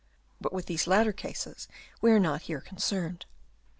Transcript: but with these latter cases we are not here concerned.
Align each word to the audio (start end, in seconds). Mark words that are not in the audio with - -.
but 0.41 0.51
with 0.51 0.65
these 0.65 0.87
latter 0.87 1.13
cases 1.13 1.67
we 2.01 2.09
are 2.11 2.19
not 2.19 2.41
here 2.41 2.59
concerned. 2.59 3.27